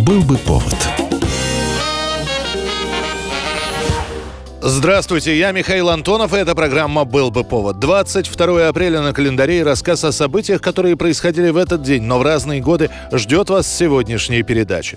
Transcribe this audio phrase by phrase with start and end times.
[0.00, 0.74] Был бы повод.
[4.62, 7.78] Здравствуйте, я Михаил Антонов, и эта программа «Был бы повод».
[7.78, 12.22] 22 апреля на календаре и рассказ о событиях, которые происходили в этот день, но в
[12.22, 14.96] разные годы ждет вас сегодняшней передачи.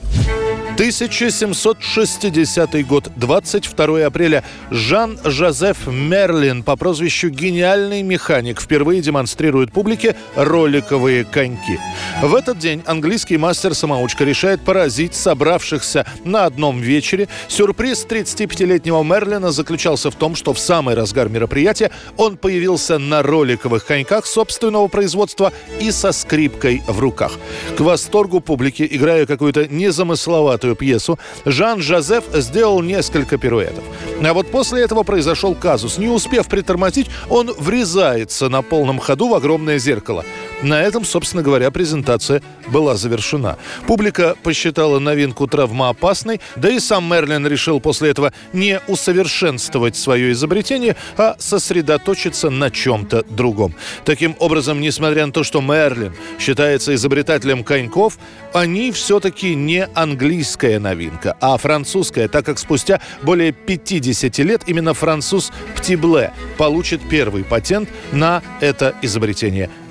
[0.76, 4.44] 1760 год, 22 апреля.
[4.72, 11.80] Жан-Жозеф Мерлин по прозвищу «Гениальный механик» впервые демонстрирует публике роликовые коньки.
[12.23, 17.28] В этот день английский мастер-самоучка решает поразить собравшихся на одном вечере.
[17.50, 23.86] Сюрприз 35-летнего Мерлина заключался в том, что в самый разгар мероприятия он появился на роликовых
[23.86, 27.34] коньках собственного производства и со скрипкой в руках.
[27.78, 33.84] К восторгу публики, играя какую-то незамысловатую знаменитую пьесу, Жан-Жозеф сделал несколько пируэтов.
[34.23, 35.98] А вот после этого произошел казус.
[35.98, 40.23] Не успев притормозить, он врезается на полном ходу в огромное зеркало.
[40.63, 43.58] На этом, собственно говоря, презентация была завершена.
[43.85, 50.95] Публика посчитала новинку травмоопасной, да и сам Мерлин решил после этого не усовершенствовать свое изобретение,
[51.17, 53.75] а сосредоточиться на чем-то другом.
[54.06, 58.17] Таким образом, несмотря на то, что Мерлин считается изобретателем коньков,
[58.53, 65.52] они все-таки не английская новинка, а французская, так как спустя более 50 лет именно француз
[65.75, 69.69] Птибле получит первый патент на это изобретение–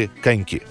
[0.00, 0.62] роликовые коньки.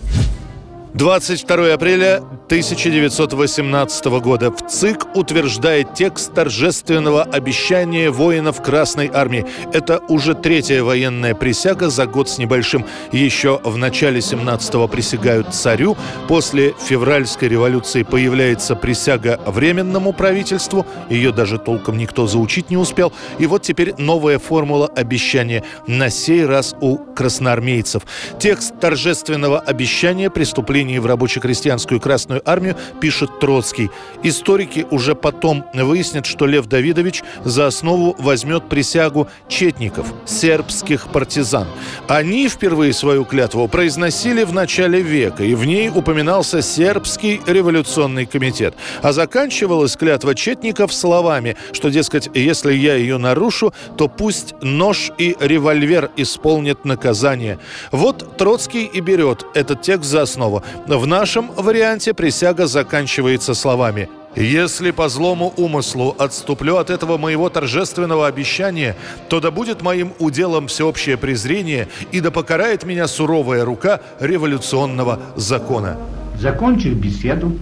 [0.95, 9.45] 22 апреля 1918 года в ЦИК утверждает текст торжественного обещания воинов Красной Армии.
[9.71, 12.87] Это уже третья военная присяга за год с небольшим.
[13.11, 15.95] Еще в начале 17-го присягают царю.
[16.27, 20.87] После февральской революции появляется присяга Временному правительству.
[21.07, 23.13] Ее даже толком никто заучить не успел.
[23.37, 25.63] И вот теперь новая формула обещания.
[25.85, 28.01] На сей раз у красноармейцев.
[28.39, 33.89] Текст торжественного обещания преступления вступлении в рабоче-крестьянскую Красную Армию пишет Троцкий.
[34.23, 41.67] Историки уже потом выяснят, что Лев Давидович за основу возьмет присягу четников, сербских партизан.
[42.07, 48.73] Они впервые свою клятву произносили в начале века, и в ней упоминался сербский революционный комитет.
[49.01, 55.35] А заканчивалась клятва четников словами, что, дескать, если я ее нарушу, то пусть нож и
[55.39, 57.59] револьвер исполнят наказание.
[57.91, 60.63] Вот Троцкий и берет этот текст за основу.
[60.87, 68.27] В нашем варианте присяга заканчивается словами «Если по злому умыслу отступлю от этого моего торжественного
[68.27, 68.95] обещания,
[69.27, 75.97] то да будет моим уделом всеобщее презрение и да покарает меня суровая рука революционного закона».
[76.39, 77.57] Закончив беседу,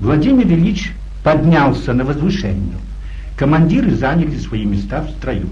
[0.00, 0.92] Владимир Ильич
[1.24, 2.76] поднялся на возвышение.
[3.36, 5.48] Командиры заняли свои места в строю.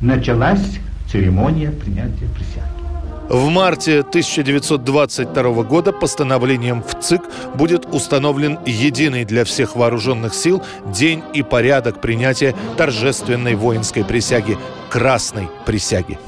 [0.00, 0.78] Началась
[1.10, 2.81] церемония принятия присяги.
[3.32, 7.22] В марте 1922 года постановлением в ЦИК
[7.54, 14.58] будет установлен единый для всех вооруженных сил день и порядок принятия торжественной воинской присяги–
[14.90, 16.18] Красной присяги.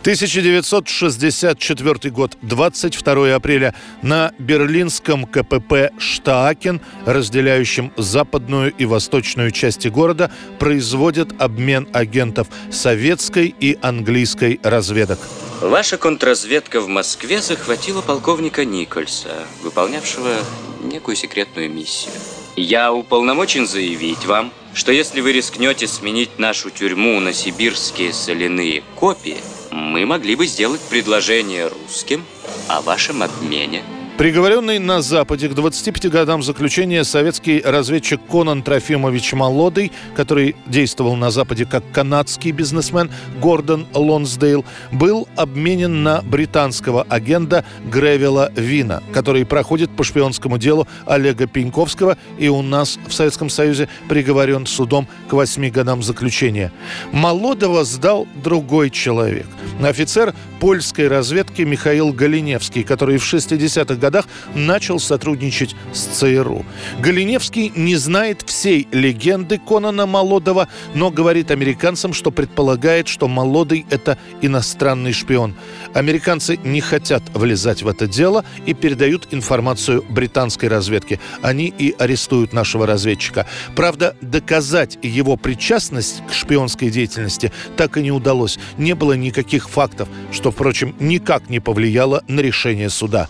[0.00, 3.74] 1964 год, 22 апреля.
[4.00, 13.76] На берлинском КПП «Штаакен», разделяющем западную и восточную части города, производят обмен агентов советской и
[13.82, 15.18] английской разведок.
[15.60, 20.36] Ваша контрразведка в Москве захватила полковника Никольса, выполнявшего
[20.82, 22.14] некую секретную миссию.
[22.56, 29.36] Я уполномочен заявить вам, что если вы рискнете сменить нашу тюрьму на сибирские соляные копии,
[29.70, 32.24] мы могли бы сделать предложение русским
[32.66, 33.84] о вашем обмене
[34.20, 41.30] Приговоренный на Западе к 25 годам заключения советский разведчик Конан Трофимович Молодый, который действовал на
[41.30, 43.10] Западе как канадский бизнесмен
[43.40, 51.46] Гордон Лонсдейл, был обменен на британского агента Гревела Вина, который проходит по шпионскому делу Олега
[51.46, 56.72] Пеньковского и у нас в Советском Союзе приговорен судом к 8 годам заключения.
[57.10, 59.46] Молодого сдал другой человек.
[59.82, 66.66] Офицер польской разведки Михаил Галиневский, который в 60-х годах годах начал сотрудничать с ЦРУ.
[66.98, 74.18] Галиневский не знает всей легенды Конана Молодого, но говорит американцам, что предполагает, что Молодый– это
[74.42, 75.54] иностранный шпион.
[75.94, 81.20] Американцы не хотят влезать в это дело и передают информацию британской разведке.
[81.40, 83.46] Они и арестуют нашего разведчика.
[83.76, 88.58] Правда, доказать его причастность к шпионской деятельности так и не удалось.
[88.76, 93.28] Не было никаких фактов, что, впрочем, никак не повлияло на решение суда.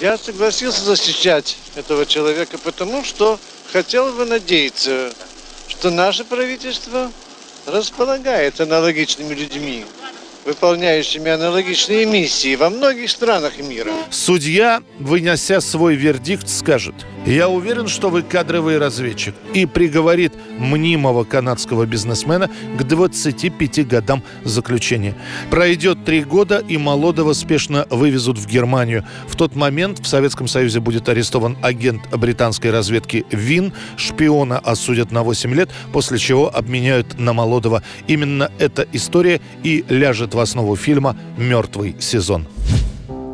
[0.00, 3.38] Я согласился защищать этого человека, потому что
[3.72, 5.12] хотел бы надеяться,
[5.68, 7.10] что наше правительство
[7.66, 9.84] располагает аналогичными людьми,
[10.44, 13.92] выполняющими аналогичные миссии во многих странах мира.
[14.10, 16.94] Судья, вынося свой вердикт, скажет,
[17.26, 19.34] Я уверен, что вы кадровый разведчик.
[19.52, 25.16] И приговорит мнимого канадского бизнесмена к 25 годам заключения.
[25.50, 29.04] Пройдет три года, и Молодого спешно вывезут в Германию.
[29.26, 33.72] В тот момент в Советском Союзе будет арестован агент британской разведки ВИН.
[33.96, 37.82] Шпиона осудят на 8 лет, после чего обменяют на Молодого.
[38.06, 42.46] Именно эта история и ляжет в основу фильма «Мертвый сезон».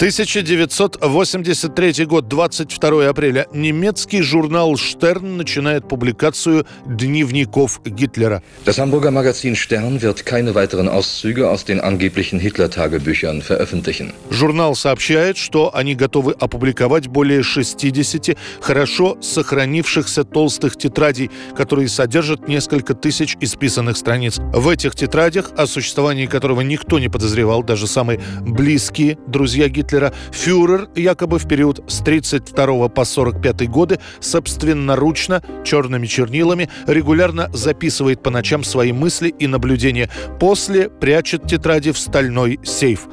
[0.03, 3.47] 1983 год, 22 апреля.
[3.53, 8.43] Немецкий журнал «Штерн» начинает публикацию дневников Гитлера.
[8.67, 14.13] Das Hamburger Magazin Stern wird keine weiteren Auszüge aus den angeblichen Hitler-Tagebüchern veröffentlichen.
[14.29, 22.95] Журнал сообщает, что они готовы опубликовать более 60 хорошо сохранившихся толстых тетрадей, которые содержат несколько
[22.95, 24.41] тысяч исписанных страниц.
[24.53, 30.13] В этих тетрадях, о существовании которого никто не подозревал, даже самые близкие друзья Гитлера, Гитлера,
[30.31, 38.31] фюрер якобы в период с 32 по 45 годы собственноручно черными чернилами регулярно записывает по
[38.31, 40.09] ночам свои мысли и наблюдения.
[40.41, 43.07] После прячет тетради в стальной сейф.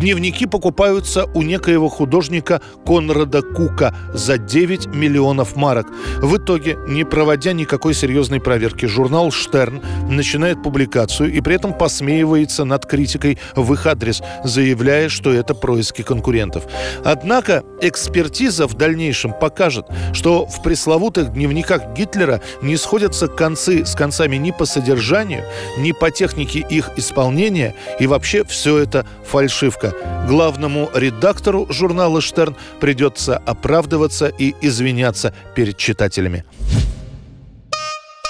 [0.00, 5.86] Дневники покупаются у некоего художника Конрада Кука за 9 миллионов марок.
[6.18, 12.64] В итоге, не проводя никакой серьезной проверки, журнал «Штерн» начинает публикацию и при этом посмеивается
[12.64, 16.64] над критикой в их адрес, заявляя, что это происки конкурентов.
[17.04, 24.36] Однако экспертиза в дальнейшем покажет, что в пресловутых дневниках Гитлера не сходятся концы с концами
[24.36, 25.44] ни по содержанию,
[25.78, 29.94] ни по технике их исполнения, и вообще все это фальшивка.
[30.28, 36.44] Главному редактору журнала «Штерн» придется оправдываться и извиняться перед читателями.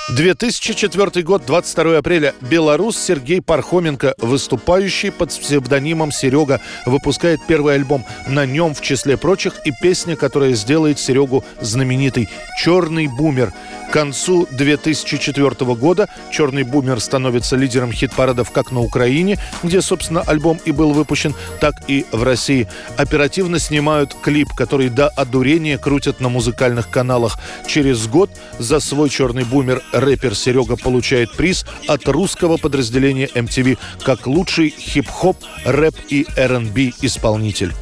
[0.09, 2.35] 2004 год, 22 апреля.
[2.41, 8.05] Белорус Сергей Пархоменко, выступающий под псевдонимом Серега, выпускает первый альбом.
[8.27, 12.29] На нем, в числе прочих, и песня, которая сделает Серегу знаменитой
[12.59, 13.53] «Черный бумер».
[13.89, 20.59] К концу 2004 года «Черный бумер» становится лидером хит-парадов как на Украине, где, собственно, альбом
[20.65, 22.69] и был выпущен, так и в России.
[22.97, 27.39] Оперативно снимают клип, который до одурения крутят на музыкальных каналах.
[27.67, 34.27] Через год за свой «Черный бумер» рэпер Серега получает приз от русского подразделения MTV как
[34.27, 37.73] лучший хип-хоп, рэп и R&B исполнитель.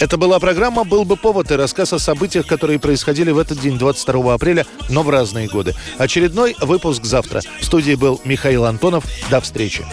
[0.00, 3.78] Это была программа «Был бы повод» и рассказ о событиях, которые происходили в этот день,
[3.78, 5.74] 22 апреля, но в разные годы.
[5.98, 7.42] Очередной выпуск завтра.
[7.60, 9.04] В студии был Михаил Антонов.
[9.28, 9.84] До встречи.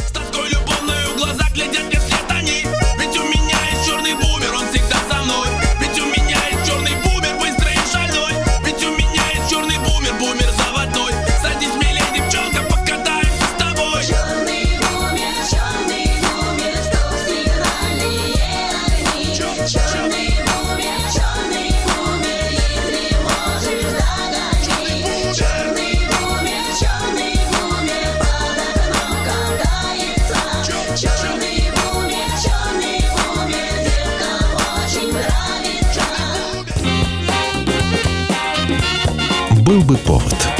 [39.65, 40.54] Был бы повод.